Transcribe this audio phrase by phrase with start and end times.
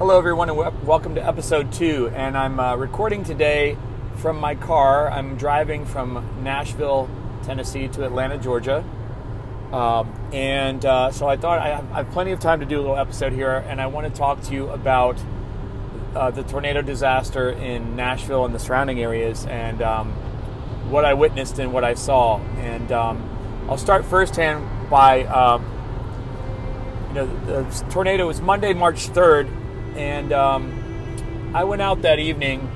[0.00, 2.10] Hello, everyone, and welcome to episode two.
[2.14, 3.76] And I'm uh, recording today
[4.16, 5.10] from my car.
[5.10, 7.06] I'm driving from Nashville,
[7.42, 8.82] Tennessee to Atlanta, Georgia.
[9.74, 12.78] Um, and uh, so I thought I have, I have, plenty of time to do
[12.78, 15.22] a little episode here, and I want to talk to you about
[16.14, 20.12] uh, the tornado disaster in Nashville and the surrounding areas and um,
[20.88, 22.38] what I witnessed and what I saw.
[22.56, 25.62] And um, I'll start firsthand by, um,
[27.08, 29.59] you know, the tornado was Monday, March 3rd
[29.96, 32.68] and um, I went out that evening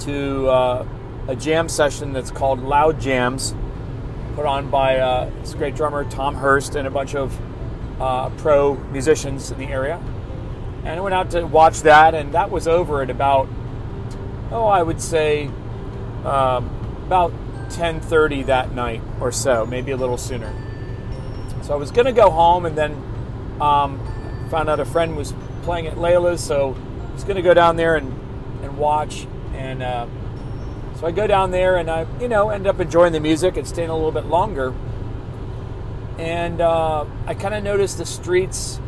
[0.00, 0.86] to uh,
[1.28, 3.54] a jam session that's called Loud Jams,
[4.34, 7.38] put on by uh, this great drummer Tom Hurst and a bunch of
[8.00, 9.96] uh, pro musicians in the area.
[10.84, 13.48] And I went out to watch that, and that was over at about,
[14.50, 15.46] oh, I would say,
[16.24, 16.70] um,
[17.06, 17.32] about
[17.70, 20.52] 10:30 that night or so, maybe a little sooner.
[21.62, 22.92] So I was going to go home, and then
[23.60, 24.00] um,
[24.50, 26.76] found out a friend was playing at Layla's, so
[27.08, 28.08] I was going to go down there and,
[28.62, 29.26] and watch.
[29.54, 30.06] And uh,
[30.96, 33.66] so I go down there and I, you know, end up enjoying the music and
[33.66, 34.74] staying a little bit longer.
[36.18, 38.78] And uh, I kind of noticed the streets.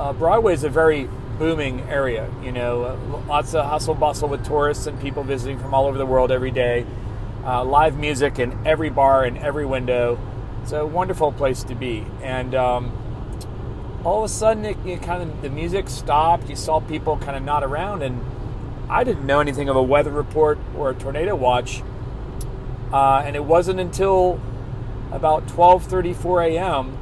[0.00, 1.08] Uh, Broadway is a very
[1.38, 5.74] booming area, you know, uh, lots of hustle bustle with tourists and people visiting from
[5.74, 6.86] all over the world every day.
[7.44, 10.18] Uh, live music in every bar and every window.
[10.62, 12.06] It's a wonderful place to be.
[12.22, 12.90] And um,
[14.06, 16.48] all of a sudden it, it kind of the music stopped.
[16.48, 18.24] You saw people kind of nod around, and
[18.88, 21.82] I didn't know anything of a weather report or a tornado watch.
[22.92, 24.40] Uh, and it wasn't until
[25.10, 26.96] about 12:34 a.m.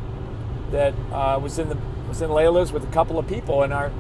[0.71, 1.77] that I uh, was in the
[2.09, 3.93] was in Layla's with a couple of people, and our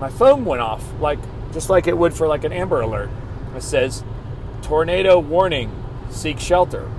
[0.00, 1.20] my phone went off like
[1.52, 3.10] just like it would for like an Amber Alert.
[3.54, 4.02] It says
[4.62, 5.70] tornado warning,
[6.10, 6.90] seek shelter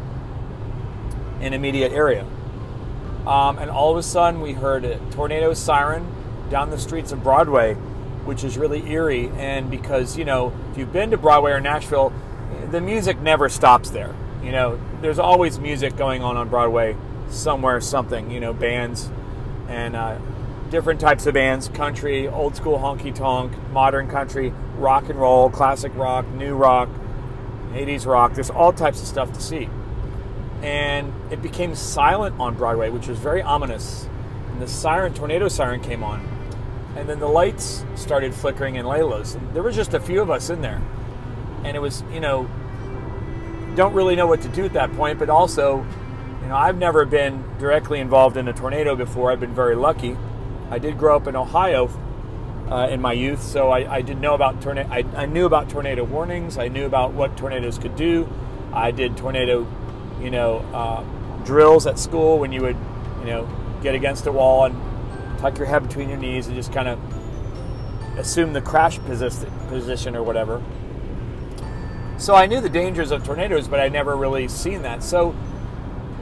[1.41, 2.25] in immediate area.
[3.27, 6.07] Um, and all of a sudden, we heard a tornado siren
[6.49, 7.73] down the streets of Broadway,
[8.23, 9.29] which is really eerie.
[9.37, 12.13] And because, you know, if you've been to Broadway or Nashville,
[12.69, 14.13] the music never stops there.
[14.43, 16.95] You know, there's always music going on on Broadway
[17.29, 19.09] somewhere, something, you know, bands
[19.67, 20.19] and uh,
[20.69, 25.91] different types of bands country, old school honky tonk, modern country, rock and roll, classic
[25.95, 26.89] rock, new rock,
[27.73, 28.35] 80s rock.
[28.35, 29.67] There's all types of stuff to see
[30.61, 34.07] and it became silent on Broadway, which was very ominous.
[34.51, 36.27] And the siren, tornado siren, came on,
[36.95, 39.35] and then the lights started flickering in Layla's.
[39.35, 40.81] And there was just a few of us in there,
[41.63, 42.49] and it was, you know,
[43.75, 45.19] don't really know what to do at that point.
[45.19, 45.85] But also,
[46.41, 49.31] you know, I've never been directly involved in a tornado before.
[49.31, 50.17] I've been very lucky.
[50.69, 51.89] I did grow up in Ohio
[52.69, 54.89] uh, in my youth, so I, I did know about tornado.
[54.89, 56.57] I, I knew about tornado warnings.
[56.57, 58.27] I knew about what tornadoes could do.
[58.73, 59.67] I did tornado
[60.21, 61.03] you know, uh,
[61.43, 62.77] drills at school when you would,
[63.19, 63.47] you know,
[63.81, 66.99] get against a wall and tuck your head between your knees and just kind of
[68.17, 70.61] assume the crash position or whatever.
[72.17, 75.03] So I knew the dangers of tornadoes, but I never really seen that.
[75.03, 75.35] So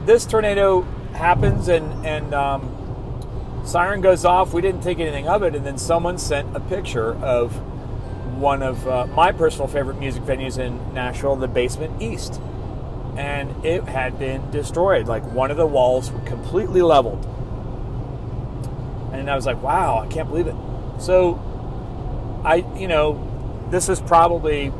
[0.04, 0.82] this tornado
[1.12, 4.52] happens and and um, siren goes off.
[4.52, 7.54] We didn't think anything of it, and then someone sent a picture of
[8.38, 12.40] one of uh, my personal favorite music venues in Nashville, the Basement East
[13.16, 15.06] and it had been destroyed.
[15.06, 17.24] Like one of the walls completely leveled.
[19.12, 20.56] And I was like, wow, I can't believe it.
[20.98, 21.40] So
[22.44, 24.72] I, you know, this is probably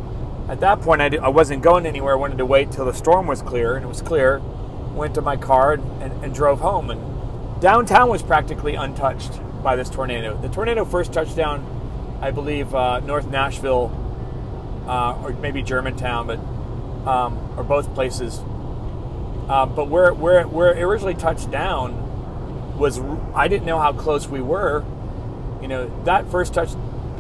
[0.49, 2.15] at that point I, I wasn't going anywhere.
[2.15, 4.41] I wanted to wait till the storm was clear, and it was clear.
[4.95, 6.91] Went to my car and, and, and drove home.
[6.91, 10.37] And downtown was practically untouched by this tornado.
[10.37, 13.91] The tornado first touched down, I believe, uh, North Nashville
[14.87, 16.39] uh, or maybe Germantown, but
[17.07, 18.41] um, or both places.
[19.49, 23.01] Uh, but where, where, where it originally touched down was,
[23.35, 24.85] I didn't know how close we were.
[25.61, 26.71] You know, that first touch,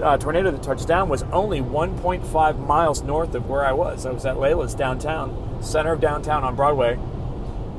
[0.03, 4.07] uh, tornado that touched down was only 1.5 miles north of where I was.
[4.07, 6.99] I was at Layla's downtown, center of downtown on Broadway.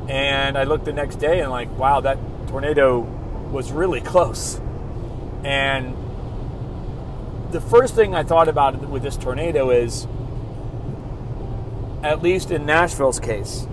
[0.08, 3.00] And I looked the next day and, like, wow, that tornado
[3.52, 4.60] was really close.
[5.44, 5.96] And
[7.52, 10.08] the first thing I thought about with this tornado is
[12.04, 13.68] at least in Nashville's case,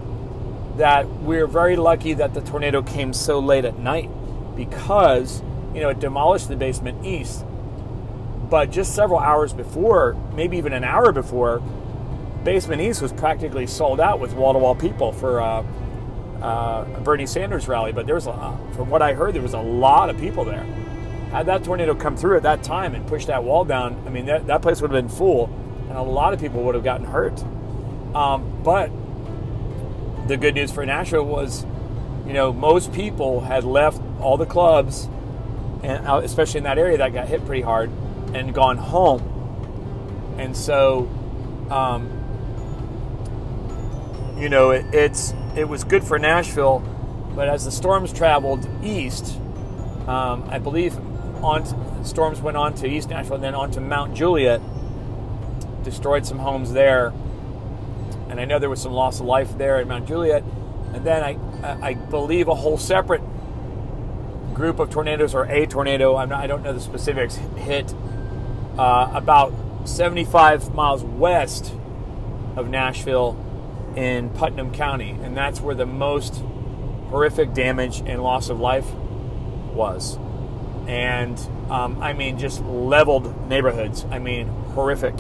[0.77, 4.11] that we're very lucky that the tornado came so late at night
[4.57, 5.43] because,
[5.75, 7.45] you know, it demolished the basement east.
[8.49, 11.63] But just several hours before, maybe even an hour before,
[12.45, 15.65] basement east was practically sold out with wall to wall people for uh,
[16.43, 17.93] uh, a Bernie Sanders rally.
[17.93, 20.65] But there was, a, from what I heard, there was a lot of people there.
[21.31, 24.27] Had that tornado come through at that time and pushed that wall down, I mean,
[24.27, 25.51] that, that place would have been full
[25.89, 27.43] and a lot of people would have gotten hurt.
[28.15, 28.91] Um, but
[30.29, 31.65] the good news for Nashville was,
[32.27, 35.09] you know, most people had left all the clubs
[35.83, 37.91] and uh, especially in that area that got hit pretty hard,
[38.35, 39.21] and gone home.
[40.39, 41.09] And so,
[41.71, 42.09] um,
[44.39, 46.81] you know, it, it's it was good for Nashville,
[47.35, 49.39] but as the storms traveled east,
[50.07, 50.97] um, I believe
[51.45, 54.61] on storms went on to East Nashville and then on to Mount Juliet,
[55.83, 57.13] destroyed some homes there,
[58.33, 60.43] and I know there was some loss of life there at Mount Juliet,
[60.95, 61.37] and then I
[61.83, 63.21] I believe a whole separate
[64.55, 67.95] group of tornadoes or a tornado I'm not, I don't know the specifics hit
[68.79, 69.53] uh, about
[69.85, 71.75] 75 miles west
[72.57, 73.37] of Nashville
[73.97, 76.43] in Putnam County, and that's where the most
[77.11, 78.91] horrific damage and loss of life
[79.75, 80.17] was.
[80.87, 81.39] And
[81.69, 84.07] um, I mean, just leveled neighborhoods.
[84.11, 85.15] I mean, horrific.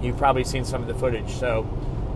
[0.00, 1.30] You've probably seen some of the footage.
[1.30, 1.68] So,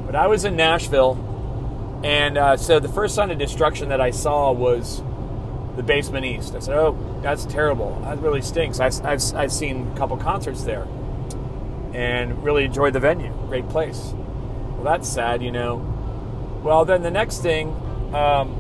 [0.07, 4.11] but I was in Nashville, and uh, so the first sign of destruction that I
[4.11, 5.03] saw was
[5.77, 6.55] the basement east.
[6.55, 8.01] I said, "Oh, that's terrible.
[8.05, 10.87] That really stinks." I, have I've seen a couple concerts there,
[11.95, 13.33] and really enjoyed the venue.
[13.49, 14.13] Great place.
[14.75, 15.89] Well, that's sad, you know.
[16.63, 17.69] Well, then the next thing,
[18.15, 18.59] um,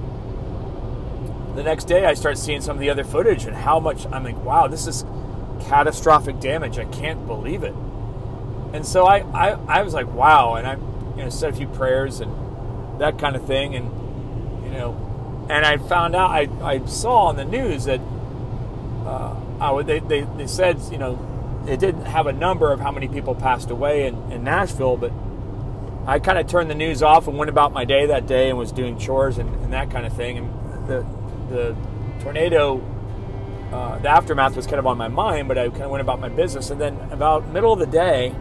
[1.55, 4.25] the next day, I start seeing some of the other footage and how much I'm
[4.25, 5.05] like, "Wow, this is
[5.61, 6.79] catastrophic damage.
[6.79, 7.75] I can't believe it."
[8.73, 10.77] And so I, I, I was like, "Wow!" And I,
[11.17, 13.87] you know, said a few prayers and that kind of thing, and
[14.65, 15.13] you know
[15.49, 18.01] and I found out I, I saw on the news that
[19.05, 21.19] uh, I, they, they, they said you know
[21.67, 25.13] it didn't have a number of how many people passed away in, in Nashville, but
[26.07, 28.59] I kind of turned the news off and went about my day that day and
[28.59, 30.39] was doing chores and, and that kind of thing.
[30.39, 31.07] And the
[31.51, 31.77] the
[32.21, 32.83] tornado,
[33.73, 36.19] uh, the aftermath was kind of on my mind, but I kind of went about
[36.19, 36.71] my business.
[36.71, 38.35] And then about middle of the day,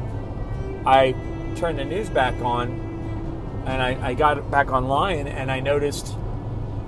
[0.85, 1.13] I
[1.55, 6.15] turned the news back on, and I, I got back online, and I noticed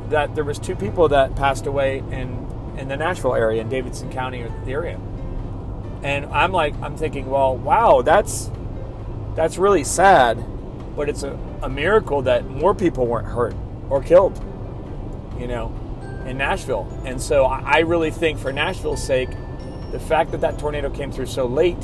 [0.10, 2.44] that there was two people that passed away in
[2.78, 5.00] in the Nashville area in Davidson County area.
[6.02, 8.50] And I'm like I'm thinking, well, wow, that's
[9.36, 10.44] that's really sad,
[10.96, 13.56] but it's a, a miracle that more people weren't hurt
[13.90, 14.44] or killed,
[15.40, 15.74] you know,
[16.26, 16.88] in Nashville.
[17.06, 19.30] And so I really think for Nashville's sake,
[19.92, 21.82] the fact that that tornado came through so late,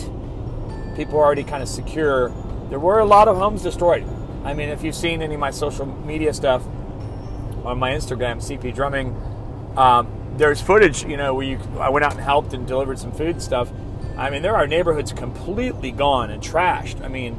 [0.95, 2.33] people are already kind of secure.
[2.69, 4.05] There were a lot of homes destroyed.
[4.43, 6.63] I mean, if you've seen any of my social media stuff,
[7.65, 9.15] on my Instagram, CP Drumming.
[9.77, 10.07] Um,
[10.37, 13.31] there's footage, you know, where you I went out and helped and delivered some food
[13.31, 13.71] and stuff.
[14.17, 17.03] I mean, there are neighborhoods completely gone and trashed.
[17.03, 17.37] I mean,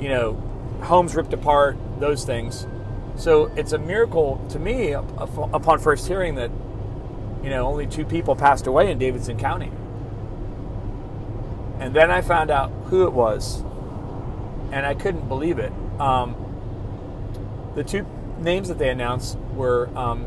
[0.00, 0.34] you know,
[0.82, 2.66] homes ripped apart, those things.
[3.16, 6.50] So it's a miracle to me upon first hearing that,
[7.42, 9.70] you know, only two people passed away in Davidson County.
[11.78, 13.62] And then I found out who it was,
[14.72, 15.72] and I couldn't believe it.
[16.00, 16.34] Um,
[17.76, 18.06] the two
[18.40, 20.24] names that they announced were um,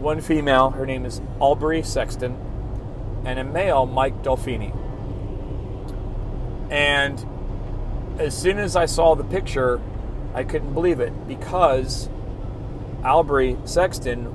[0.00, 2.36] one female, her name is Aubrey Sexton,
[3.24, 4.76] and a male, Mike Dolfini.
[6.70, 7.24] And
[8.18, 9.80] as soon as I saw the picture,
[10.34, 12.08] I couldn't believe it because
[13.04, 14.26] Aubrey Sexton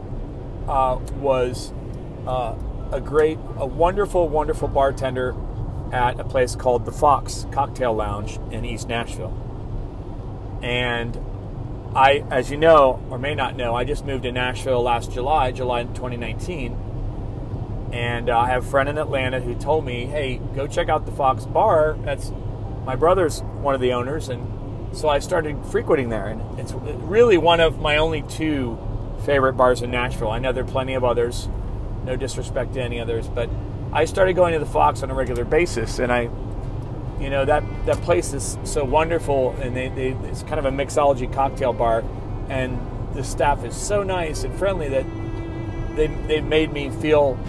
[0.68, 1.74] uh, was
[2.26, 2.56] uh,
[2.92, 5.36] a great, a wonderful, wonderful bartender
[5.92, 9.34] at a place called the Fox Cocktail Lounge in East Nashville.
[10.62, 11.18] And
[11.96, 15.52] I, as you know or may not know, I just moved to Nashville last July,
[15.52, 20.68] July 2019, and uh, I have a friend in Atlanta who told me, "Hey, go
[20.68, 21.98] check out the Fox Bar.
[22.04, 22.32] That's
[22.86, 27.38] my brother's one of the owners," and so I started frequenting there, and it's really
[27.38, 28.78] one of my only two
[29.26, 30.30] favorite bars in Nashville.
[30.30, 31.48] I know there are plenty of others.
[32.04, 33.50] No disrespect to any others, but
[33.96, 36.30] I started going to the Fox on a regular basis, and I
[37.18, 40.70] you know that that place is so wonderful, and they, they it's kind of a
[40.70, 42.04] mixology cocktail bar,
[42.50, 42.78] and
[43.14, 45.06] the staff is so nice and friendly that
[45.96, 47.40] they they made me feel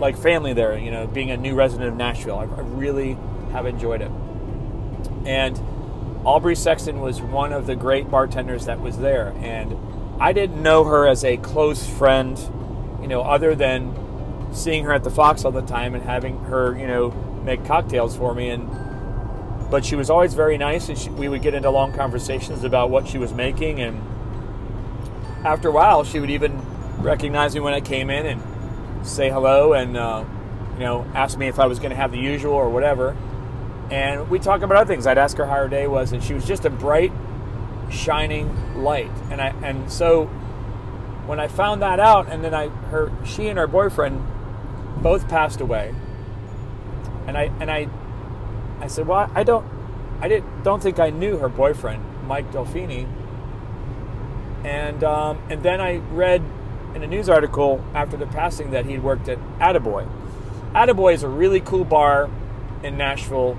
[0.00, 0.76] like family there.
[0.76, 3.16] You know, being a new resident of Nashville, I, I really
[3.52, 4.10] have enjoyed it.
[5.24, 5.56] And
[6.24, 9.76] Aubrey Sexton was one of the great bartenders that was there, and
[10.20, 12.36] I didn't know her as a close friend,
[13.00, 14.01] you know, other than
[14.52, 17.10] seeing her at the Fox all the time and having her, you know,
[17.44, 18.68] make cocktails for me and
[19.72, 22.90] but she was always very nice, and she, we would get into long conversations about
[22.90, 23.80] what she was making.
[23.80, 24.02] And
[25.46, 26.60] after a while, she would even
[27.02, 30.26] recognize me when I came in and say hello, and uh,
[30.74, 33.16] you know, ask me if I was going to have the usual or whatever.
[33.90, 35.06] And we talk about other things.
[35.06, 37.12] I'd ask her how her day was, and she was just a bright,
[37.90, 39.10] shining light.
[39.30, 40.26] And I and so
[41.24, 44.22] when I found that out, and then I her she and her boyfriend
[45.00, 45.94] both passed away,
[47.26, 47.88] and I and I
[48.80, 49.66] I said, "Well, I don't,
[50.20, 53.06] I didn't, don't think I knew her boyfriend, Mike Dolfini."
[54.64, 56.42] And um, and then I read
[56.94, 60.08] in a news article after the passing that he'd worked at Attaboy.
[60.74, 62.30] Attaboy is a really cool bar
[62.82, 63.54] in Nashville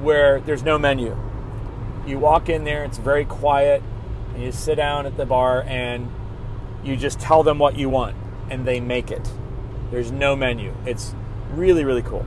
[0.00, 1.16] where there's no menu.
[2.06, 3.82] You walk in there, it's very quiet,
[4.34, 6.10] and you sit down at the bar and
[6.84, 8.16] you just tell them what you want
[8.50, 9.28] and they make it.
[9.90, 10.74] There's no menu.
[10.84, 11.14] It's
[11.50, 12.26] really, really cool.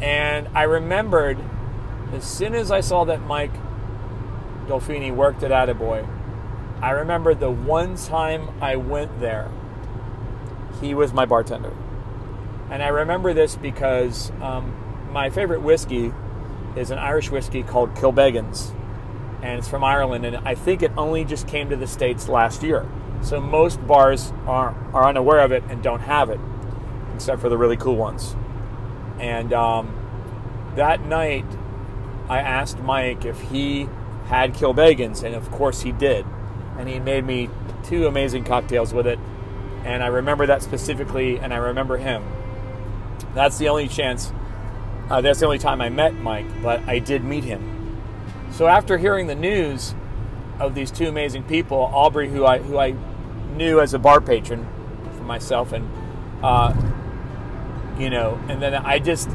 [0.00, 1.38] And I remembered
[2.12, 3.52] as soon as I saw that Mike
[4.66, 6.08] Dolfini worked at Attaboy,
[6.80, 9.50] I remember the one time I went there,
[10.80, 11.72] he was my bartender.
[12.70, 14.74] And I remember this because um,
[15.12, 16.12] my favorite whiskey
[16.76, 18.72] is an Irish whiskey called Kilbeggan's.
[19.42, 22.62] And it's from Ireland, and I think it only just came to the States last
[22.62, 22.86] year.
[23.22, 26.40] So most bars are, are unaware of it and don't have it,
[27.14, 28.36] except for the really cool ones.
[29.18, 29.94] And um,
[30.76, 31.46] that night,
[32.28, 33.88] I asked Mike if he
[34.26, 36.26] had Kilbeggan's, and of course he did.
[36.78, 37.48] And he made me
[37.84, 39.18] two amazing cocktails with it.
[39.84, 42.24] And I remember that specifically, and I remember him.
[43.34, 44.32] That's the only chance,
[45.08, 47.72] uh, that's the only time I met Mike, but I did meet him.
[48.50, 49.94] So after hearing the news
[50.58, 52.94] of these two amazing people, Aubrey, who I, who I
[53.54, 54.66] knew as a bar patron
[55.16, 55.88] for myself, and,
[56.42, 56.74] uh,
[57.98, 59.28] you know, and then I just,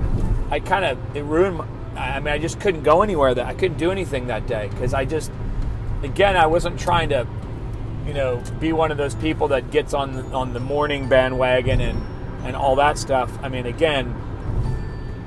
[0.49, 3.33] I kind of, it ruined my, I mean, I just couldn't go anywhere.
[3.33, 5.31] That I couldn't do anything that day because I just,
[6.03, 7.27] again, I wasn't trying to,
[8.07, 12.01] you know, be one of those people that gets on on the mourning bandwagon and
[12.45, 13.31] and all that stuff.
[13.43, 14.15] I mean, again,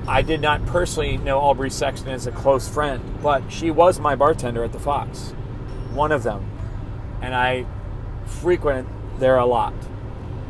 [0.07, 4.15] I did not personally know Aubrey Sexton as a close friend, but she was my
[4.15, 5.35] bartender at the Fox,
[5.95, 6.49] one of them,
[7.23, 7.67] and I
[8.27, 9.75] frequent there a lot.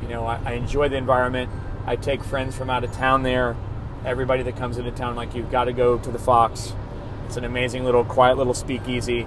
[0.02, 1.50] You know, I, I enjoy the environment.
[1.86, 3.56] I take friends from out of town there
[4.04, 6.72] everybody that comes into town, like you've got to go to the Fox.
[7.26, 9.26] It's an amazing little, quiet little speakeasy,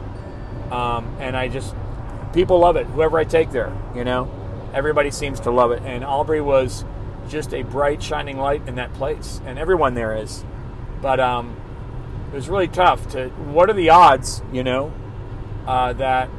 [0.72, 1.74] um, and I just
[2.34, 2.86] people love it.
[2.88, 4.30] Whoever I take there, you know,
[4.74, 5.82] everybody seems to love it.
[5.84, 6.86] And Aubrey was
[7.28, 10.46] just a bright, shining light in that place, and everyone there is.
[11.02, 11.60] But um,
[12.32, 13.30] it was really tough to.
[13.30, 14.94] What are the odds, you know,
[15.68, 16.30] uh, that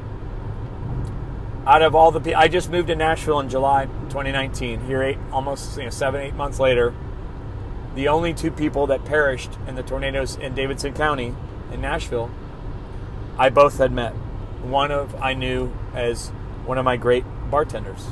[1.67, 4.81] out of all the people, I just moved to Nashville in July 2019.
[4.87, 6.95] Here, eight almost you know, seven, eight months later
[7.99, 11.35] the only two people that perished in the tornadoes in Davidson County
[11.73, 12.31] in Nashville,
[13.37, 14.13] I both had met.
[14.63, 16.29] One of I knew as
[16.65, 18.07] one of my great bartenders,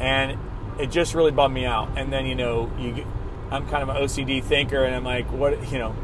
[0.00, 0.38] and
[0.78, 1.96] it just really bummed me out.
[1.96, 3.06] And then you know, you
[3.50, 5.94] I'm kind of an OCD thinker, and I'm like, what you know.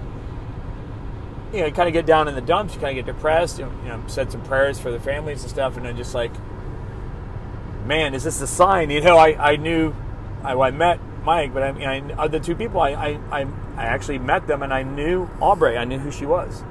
[1.53, 2.75] You know, you kind of get down in the dumps.
[2.75, 3.59] You kind of get depressed.
[3.59, 6.15] You know, you know, said some prayers for the families and stuff, and I'm just
[6.15, 6.33] like,
[7.87, 8.91] man, is this a sign?
[8.91, 9.95] You know, I, I knew,
[10.43, 13.85] I, I met Mike, but I mean, I, the two people, I, I, I, I
[13.85, 15.77] actually met them and I knew Aubrey.
[15.77, 16.63] I knew who she was.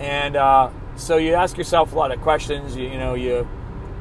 [0.00, 2.76] And uh, so you ask yourself a lot of questions.
[2.76, 3.48] You, you, know, you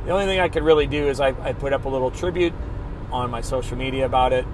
[0.06, 2.54] the only thing I could really do is I, I put up a little tribute
[3.12, 4.46] on my social media about it.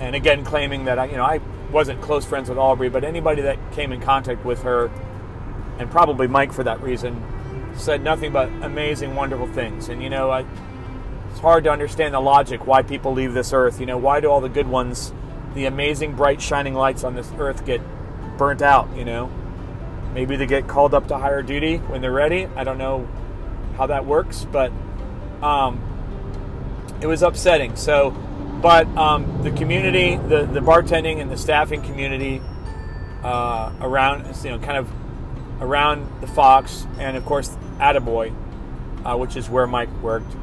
[0.00, 1.40] And again, claiming that I, you know, I
[1.72, 4.90] wasn't close friends with Aubrey, but anybody that came in contact with her,
[5.78, 7.22] and probably Mike for that reason,
[7.74, 9.88] said nothing but amazing, wonderful things.
[9.88, 10.44] And you know, I
[11.32, 13.80] it's hard to understand the logic why people leave this earth.
[13.80, 15.14] You know, why do all the good ones,
[15.54, 17.80] the amazing, bright, shining lights on this earth, get
[18.36, 18.94] burnt out?
[18.94, 19.30] You know,
[20.12, 22.48] maybe they get called up to higher duty when they're ready.
[22.54, 23.08] I don't know
[23.78, 24.70] how that works, but
[25.42, 25.80] um,
[27.00, 27.76] it was upsetting.
[27.76, 28.14] So,
[28.62, 32.40] but um, the community, the the bartending and the staffing community
[33.22, 34.88] uh, around, you know, kind of
[35.60, 38.34] around the Fox, and of course, Attaboy,
[39.04, 40.34] uh, which is where Mike worked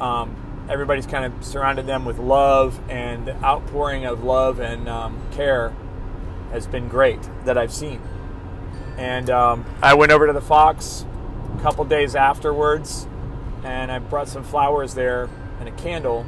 [0.00, 5.20] um, everybody's kind of surrounded them with love, and the outpouring of love and um,
[5.32, 5.74] care
[6.50, 8.00] has been great that I've seen.
[8.98, 11.04] And um, I went over to the Fox
[11.56, 13.06] a couple days afterwards,
[13.64, 15.28] and I brought some flowers there
[15.60, 16.24] and a candle.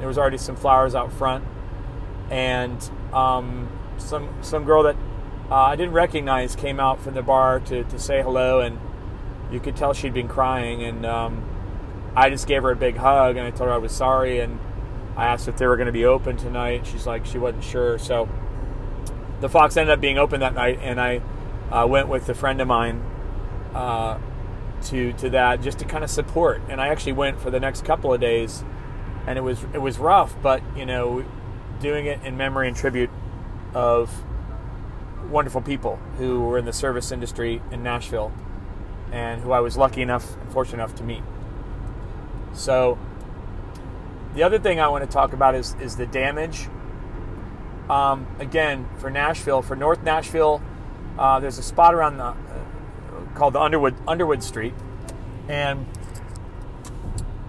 [0.00, 1.44] There was already some flowers out front,
[2.30, 4.96] and um, some some girl that
[5.50, 8.80] uh, I didn't recognize came out from the bar to, to say hello, and
[9.52, 11.44] you could tell she'd been crying, and um,
[12.14, 14.58] I just gave her a big hug and I told her I was sorry and
[15.16, 16.86] I asked if they were going to be open tonight.
[16.86, 17.98] She's like she wasn't sure.
[17.98, 18.28] So
[19.40, 21.20] the Fox ended up being open that night, and I
[21.70, 23.02] uh, went with a friend of mine
[23.74, 24.18] uh,
[24.84, 26.60] to to that just to kind of support.
[26.68, 28.64] And I actually went for the next couple of days,
[29.26, 31.24] and it was it was rough, but you know,
[31.80, 33.10] doing it in memory and tribute
[33.74, 34.24] of
[35.30, 38.32] wonderful people who were in the service industry in Nashville,
[39.12, 41.22] and who I was lucky enough and fortunate enough to meet.
[42.52, 42.98] So
[44.34, 46.68] the other thing I want to talk about is is the damage.
[47.88, 50.62] Um, again, for Nashville, for North Nashville,
[51.18, 52.36] uh, there's a spot around the uh,
[53.34, 54.74] called the Underwood Underwood Street,
[55.48, 55.86] and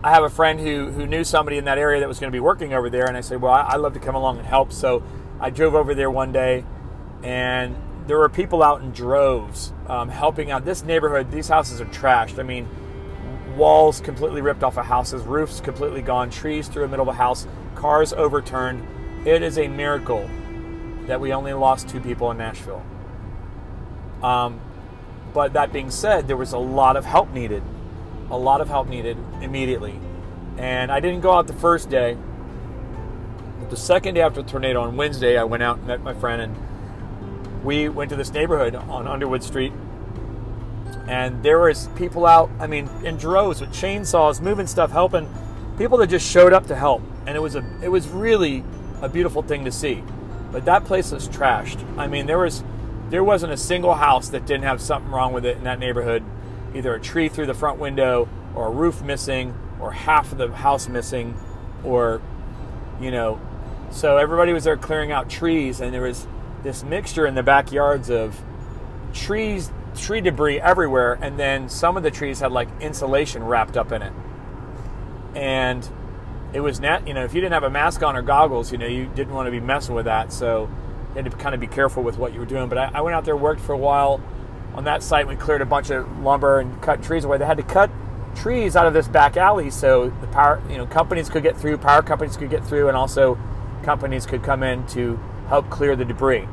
[0.04, 2.36] I have a friend who who knew somebody in that area that was going to
[2.36, 4.48] be working over there, and I said, "Well, I, would love to come along and
[4.48, 5.04] help." So
[5.40, 6.66] I drove over there one day,
[7.24, 7.76] and
[8.08, 10.66] there were people out in droves um, helping out.
[10.66, 12.40] This neighborhood, these houses are trashed.
[12.40, 12.68] I mean,
[13.56, 17.18] walls completely ripped off of houses, roofs completely gone, trees through the middle of a
[17.18, 18.86] house, cars overturned.
[19.28, 20.28] It is a miracle
[21.06, 22.84] that we only lost two people in Nashville.
[24.24, 24.60] Um,
[25.34, 27.64] but that being said, there was a lot of help needed,
[28.32, 30.00] a lot of help needed immediately.
[30.58, 32.18] And I didn't go out the first day.
[33.60, 36.14] But the second day after the tornado on Wednesday, I went out and met my
[36.14, 39.74] friend, and we went to this neighborhood on Underwood Street.
[41.08, 45.30] And there was people out, I mean, in droves with chainsaws, moving stuff, helping
[45.78, 47.02] people that just showed up to help.
[47.26, 48.64] And it was a, it was really
[49.02, 50.04] a beautiful thing to see.
[50.52, 51.84] But that place was trashed.
[51.98, 52.64] I mean, there was
[53.10, 56.24] there wasn't a single house that didn't have something wrong with it in that neighborhood.
[56.74, 60.50] Either a tree through the front window, or a roof missing, or half of the
[60.50, 61.36] house missing,
[61.84, 62.22] or,
[63.00, 63.40] you know.
[63.92, 66.28] So everybody was there clearing out trees, and there was
[66.64, 68.40] this mixture in the backyards of
[69.14, 73.92] trees, tree debris everywhere, and then some of the trees had like insulation wrapped up
[73.92, 74.14] in it.
[75.36, 75.88] And
[76.54, 78.78] it was net you know, if you didn't have a mask on or goggles, you
[78.78, 80.34] know, you didn't want to be messing with that.
[80.34, 80.70] So
[81.10, 82.70] you had to kind of be careful with what you were doing.
[82.70, 84.22] But I, I went out there, worked for a while
[84.74, 85.28] on that site.
[85.28, 87.38] We cleared a bunch of lumber and cut trees away.
[87.38, 87.90] They had to cut
[88.36, 91.78] trees out of this back alley so the power, you know, companies could get through,
[91.78, 93.38] power companies could get through, and also
[93.84, 96.48] companies could come in to help clear the debris.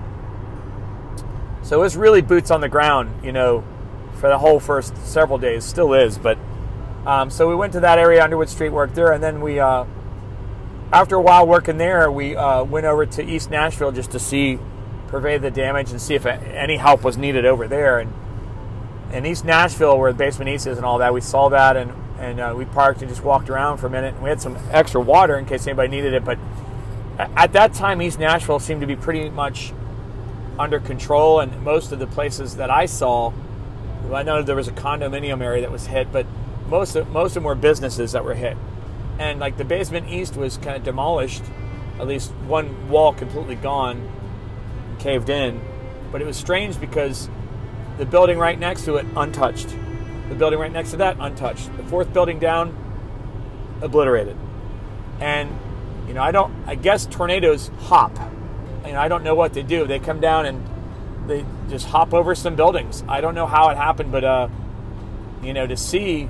[1.63, 3.63] So it was really boots on the ground, you know,
[4.15, 5.65] for the whole first several days.
[5.65, 6.39] Still is, but
[7.07, 9.85] um, so we went to that area, Underwood Street, worked there, and then we uh,
[10.93, 14.59] after a while working there, we uh, went over to East Nashville just to see,
[15.09, 17.99] purvey the damage and see if any help was needed over there.
[17.99, 18.13] And
[19.13, 21.93] in East Nashville, where the basement east is and all that, we saw that and
[22.19, 24.15] and uh, we parked and just walked around for a minute.
[24.15, 26.25] And we had some extra water in case anybody needed it.
[26.25, 26.37] But
[27.17, 29.73] at that time, East Nashville seemed to be pretty much
[30.59, 33.33] under control, and most of the places that I saw,
[34.13, 36.27] I know there was a condominium area that was hit, but
[36.69, 38.57] most of, most of them were businesses that were hit
[39.19, 41.43] and like the basement east was kind of demolished,
[41.99, 44.09] at least one wall completely gone,
[44.99, 45.61] caved in.
[46.11, 47.29] But it was strange because
[47.99, 49.69] the building right next to it untouched,
[50.29, 52.77] the building right next to that untouched, the fourth building down
[53.83, 54.37] obliterated,
[55.21, 55.51] and
[56.07, 56.55] you know I don't.
[56.67, 58.17] I guess tornadoes hop.
[58.87, 59.87] You know I don't know what they do.
[59.87, 60.65] They come down and
[61.29, 63.05] they just hop over some buildings.
[63.09, 64.49] I don't know how it happened, but uh,
[65.43, 66.29] you know to see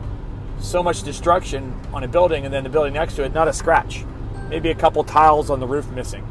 [0.60, 3.52] so much destruction on a building and then the building next to it, not a
[3.52, 4.04] scratch.
[4.48, 6.26] Maybe a couple tiles on the roof missing.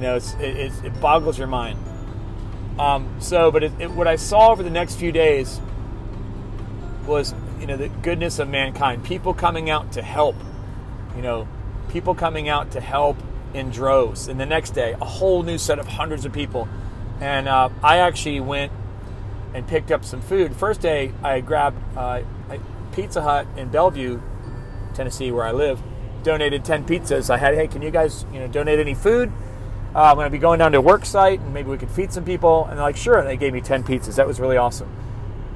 [0.00, 1.78] You know, it, it, it, boggles your mind.
[2.78, 5.60] Um, so, but it, what I saw over the next few days
[7.06, 9.04] was, you know, the goodness of mankind.
[9.04, 10.36] People coming out to help.
[11.14, 11.46] You know,
[11.90, 13.18] people coming out to help
[13.52, 14.28] in droves.
[14.28, 16.66] And the next day, a whole new set of hundreds of people.
[17.20, 18.72] And uh, I actually went
[19.52, 20.56] and picked up some food.
[20.56, 21.76] First day, I grabbed.
[21.94, 22.22] Uh,
[22.92, 24.18] Pizza Hut in Bellevue,
[24.94, 25.82] Tennessee, where I live,
[26.22, 27.28] donated 10 pizzas.
[27.28, 29.30] I had, hey, can you guys, you know, donate any food?
[29.94, 31.90] Uh, I'm going to be going down to a work site and maybe we could
[31.90, 32.66] feed some people.
[32.66, 33.18] And they're like, sure.
[33.18, 34.16] And they gave me 10 pizzas.
[34.16, 34.88] That was really awesome.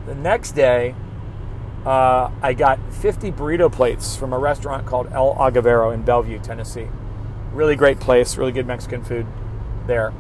[0.07, 0.95] The next day,
[1.87, 6.89] uh, I got 50 burrito plates from a restaurant called El Agavero in Bellevue, Tennessee.
[7.53, 9.27] Really great place, really good Mexican food
[9.87, 10.13] there.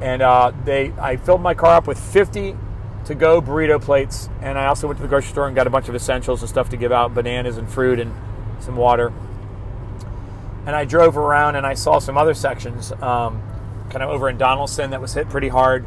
[0.00, 2.56] And uh, they, I filled my car up with 50
[3.06, 4.28] to go burrito plates.
[4.42, 6.48] And I also went to the grocery store and got a bunch of essentials and
[6.48, 8.12] stuff to give out bananas and fruit and
[8.60, 9.12] some water.
[10.66, 13.42] And I drove around and I saw some other sections, um,
[13.90, 15.86] kind of over in Donelson that was hit pretty hard.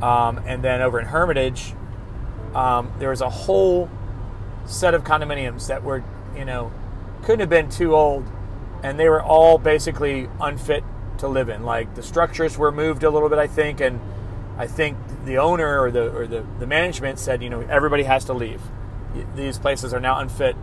[0.00, 1.74] Um, and then over in Hermitage,
[2.54, 3.90] um, there was a whole
[4.66, 6.04] set of condominiums that were,
[6.36, 6.72] you know,
[7.22, 8.24] couldn't have been too old.
[8.82, 10.84] And they were all basically unfit
[11.18, 11.64] to live in.
[11.64, 14.00] Like the structures were moved a little bit, I think, and
[14.56, 18.24] I think the owner or the or the, the management said, you know, everybody has
[18.26, 18.60] to leave.
[19.34, 20.56] These places are now unfit.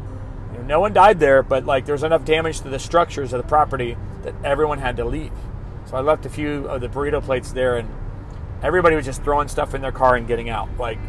[0.65, 3.97] No one died there, but like there's enough damage to the structures of the property
[4.23, 5.31] that everyone had to leave.
[5.85, 7.89] So I left a few of the burrito plates there, and
[8.63, 10.69] everybody was just throwing stuff in their car and getting out.
[10.77, 10.99] Like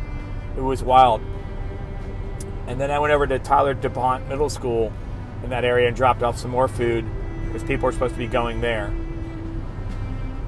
[0.56, 1.20] it was wild.
[2.66, 4.92] And then I went over to Tyler DuPont Middle School
[5.42, 7.04] in that area and dropped off some more food
[7.46, 8.92] because people were supposed to be going there.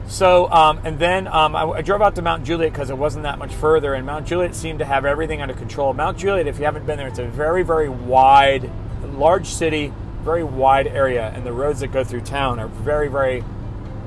[0.06, 3.22] So, um, and then um, I, I, drove out to Mount Juliet because it wasn't
[3.22, 5.94] that much further, and Mount Juliet seemed to have everything under control.
[5.94, 8.70] Mount Juliet, if you haven't been there, it's a very, very wide,
[9.04, 13.44] large city, very wide area, and the roads that go through town are very, very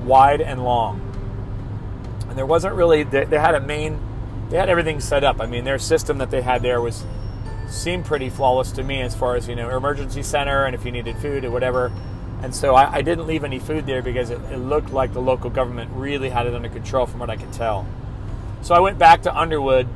[0.03, 1.01] wide and long.
[2.29, 3.99] And there wasn't really, they, they had a main,
[4.49, 5.41] they had everything set up.
[5.41, 7.03] I mean, their system that they had there was
[7.69, 10.91] seemed pretty flawless to me as far as you know emergency center and if you
[10.91, 11.91] needed food or whatever.
[12.41, 15.21] And so I, I didn't leave any food there because it, it looked like the
[15.21, 17.85] local government really had it under control from what I could tell.
[18.61, 19.87] So I went back to Underwood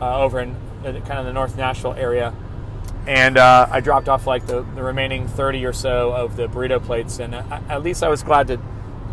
[0.00, 2.34] uh, over in the, kind of the North Nashville area,
[3.06, 6.82] and uh, I dropped off like the, the remaining 30 or so of the burrito
[6.82, 7.18] plates.
[7.18, 8.60] And I, at least I was glad to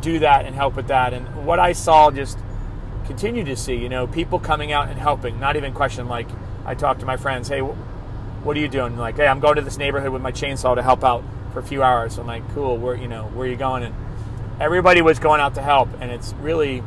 [0.02, 1.14] do that and help with that.
[1.14, 2.38] And what I saw just
[3.06, 6.28] continue to see, you know, people coming out and helping, not even question like
[6.66, 8.98] I talked to my friends, hey, what are you doing?
[8.98, 11.24] Like, hey, I'm going to this neighborhood with my chainsaw to help out
[11.54, 12.18] for a few hours.
[12.18, 13.84] I'm like, cool, where you know, where are you going?
[13.84, 13.96] And
[14.60, 16.84] everybody was going out to help, and it's really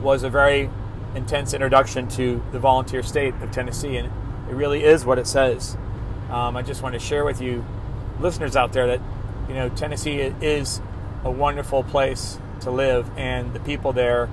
[0.00, 0.70] was a very
[1.14, 4.10] intense introduction to the volunteer state of Tennessee, and
[4.48, 5.76] it really is what it says.
[6.30, 7.64] Um, I just want to share with you,
[8.20, 9.00] listeners out there, that
[9.48, 10.80] you know Tennessee is
[11.24, 14.28] a wonderful place to live, and the people there,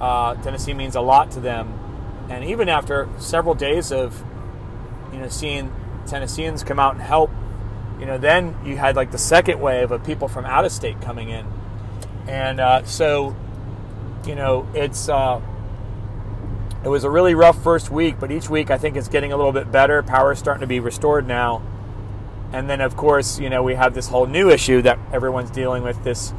[0.00, 1.78] uh, Tennessee means a lot to them.
[2.30, 4.24] And even after several days of,
[5.12, 5.72] you know, seeing
[6.06, 7.30] Tennesseans come out and help,
[8.00, 11.00] you know, then you had like the second wave of people from out of state
[11.00, 11.46] coming in,
[12.26, 13.36] and uh, so,
[14.26, 15.08] you know, it's.
[15.08, 15.40] Uh,
[16.84, 19.36] it was a really rough first week, but each week I think it's getting a
[19.36, 20.02] little bit better.
[20.02, 21.62] Power is starting to be restored now.
[22.52, 25.82] And then, of course, you know, we have this whole new issue that everyone's dealing
[25.82, 26.32] with this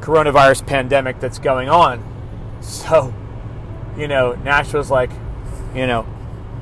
[0.00, 2.02] coronavirus pandemic that's going on.
[2.62, 3.14] So,
[3.96, 5.10] you know, Nashville's like,
[5.74, 6.06] you know,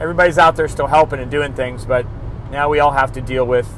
[0.00, 2.06] everybody's out there still helping and doing things, but
[2.50, 3.68] now we all have to deal with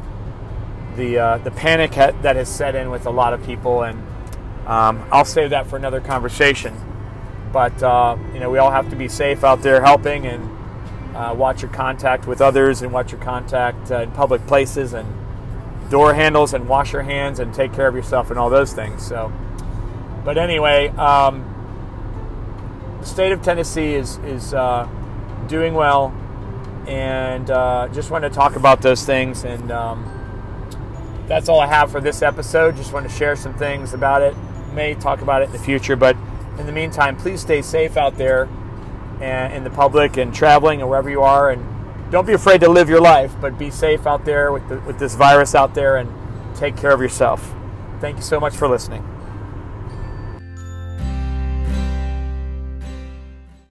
[0.96, 3.98] the uh, the panic that has set in with a lot of people, and
[4.66, 6.74] um, I'll save that for another conversation.
[7.52, 10.56] But uh, you know, we all have to be safe out there helping and
[11.16, 15.08] uh, watch your contact with others and watch your contact uh, in public places and
[15.90, 19.06] door handles and wash your hands and take care of yourself and all those things.
[19.06, 19.32] So,
[20.24, 21.52] but anyway, um,
[23.00, 24.88] the state of Tennessee is is uh,
[25.48, 26.14] doing well,
[26.86, 29.44] and uh, just want to talk about those things.
[29.44, 30.04] And um,
[31.28, 32.76] that's all I have for this episode.
[32.76, 34.34] Just want to share some things about it.
[34.74, 36.16] May talk about it in the future, but
[36.58, 38.48] in the meantime, please stay safe out there
[39.20, 41.50] and in the public and traveling and wherever you are.
[41.50, 41.64] And
[42.10, 44.98] don't be afraid to live your life, but be safe out there with, the, with
[44.98, 46.10] this virus out there and
[46.56, 47.54] take care of yourself.
[48.00, 49.15] Thank you so much for listening.